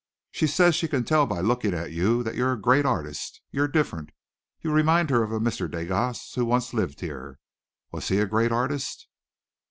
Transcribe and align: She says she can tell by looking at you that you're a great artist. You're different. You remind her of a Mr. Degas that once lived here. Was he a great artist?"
She 0.31 0.47
says 0.47 0.73
she 0.73 0.87
can 0.87 1.03
tell 1.03 1.27
by 1.27 1.41
looking 1.41 1.75
at 1.75 1.91
you 1.91 2.23
that 2.23 2.33
you're 2.33 2.53
a 2.53 2.59
great 2.59 2.87
artist. 2.87 3.39
You're 3.51 3.67
different. 3.67 4.09
You 4.61 4.71
remind 4.71 5.11
her 5.11 5.21
of 5.21 5.31
a 5.31 5.39
Mr. 5.39 5.69
Degas 5.69 6.31
that 6.33 6.43
once 6.45 6.73
lived 6.73 7.01
here. 7.01 7.37
Was 7.91 8.07
he 8.07 8.17
a 8.17 8.25
great 8.25 8.51
artist?" 8.51 9.07